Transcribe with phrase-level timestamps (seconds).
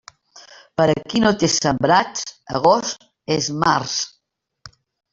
[0.81, 2.25] Per a qui no té sembrats,
[2.63, 3.09] agost
[3.39, 3.99] és març.